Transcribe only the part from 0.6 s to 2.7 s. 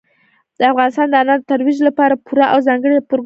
افغانستان د انارو د ترویج لپاره پوره او